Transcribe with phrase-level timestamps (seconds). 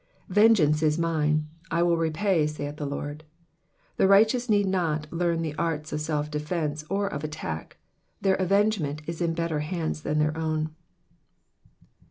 [0.19, 3.23] *' Vengeance is mine; I will repay, saith the Lord.''
[3.97, 7.77] The righteous need not learn the arts of self defence or of attack,
[8.19, 10.71] their avengement is in better hands than their own.